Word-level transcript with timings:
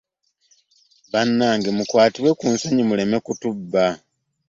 Banange 1.11 1.69
mukwatibwe 1.77 2.31
ku 2.39 2.45
nsonyi 2.53 2.83
muleme 2.89 3.17
kutubba. 3.25 3.83